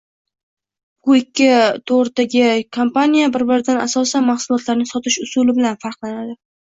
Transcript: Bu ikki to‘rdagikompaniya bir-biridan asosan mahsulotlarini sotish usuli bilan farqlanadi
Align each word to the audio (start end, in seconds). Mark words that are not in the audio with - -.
Bu 1.09 1.17
ikki 1.17 1.49
to‘rdagikompaniya 1.91 3.27
bir-biridan 3.35 3.83
asosan 3.85 4.27
mahsulotlarini 4.31 4.89
sotish 4.93 5.19
usuli 5.27 5.57
bilan 5.61 5.79
farqlanadi 5.85 6.35